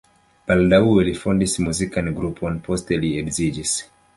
[0.51, 3.79] Baldaŭe li fondis muzikan grupon, poste li edziĝis.